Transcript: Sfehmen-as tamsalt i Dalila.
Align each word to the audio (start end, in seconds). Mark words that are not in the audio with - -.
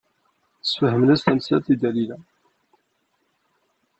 Sfehmen-as 0.71 1.21
tamsalt 1.23 1.67
i 1.73 1.75
Dalila. 1.81 2.17